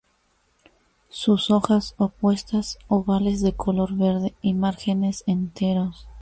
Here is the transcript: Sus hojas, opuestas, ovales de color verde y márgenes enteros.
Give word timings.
Sus 1.09 1.51
hojas, 1.51 1.93
opuestas, 1.99 2.79
ovales 2.87 3.41
de 3.41 3.53
color 3.53 3.95
verde 3.95 4.33
y 4.41 4.55
márgenes 4.55 5.23
enteros. 5.27 6.07